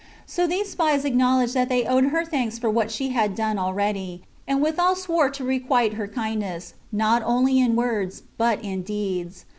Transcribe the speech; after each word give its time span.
So 0.25 0.47
these 0.47 0.71
spies 0.71 1.05
acknowledged 1.05 1.53
that 1.53 1.69
they 1.69 1.85
owed 1.85 2.05
her 2.05 2.25
thanks 2.25 2.57
for 2.57 2.71
what 2.71 2.89
she 2.89 3.09
had 3.09 3.35
done 3.35 3.59
already, 3.59 4.23
and 4.47 4.59
withal 4.59 4.95
swore 4.95 5.29
to 5.29 5.43
requite 5.43 5.93
her 5.93 6.07
kindness, 6.07 6.73
not 6.91 7.21
only 7.23 7.59
in 7.59 7.75
words, 7.75 8.23
but 8.35 8.63
in 8.63 8.81
deeds. 8.81 9.45